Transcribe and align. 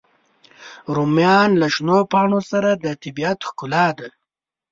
رومیان 0.95 1.49
له 1.61 1.67
شنو 1.75 1.97
پاڼو 2.11 2.39
سره 2.51 2.69
د 2.83 2.85
طبیعت 3.03 3.39
ښکلا 3.47 3.87
ده 3.97 4.07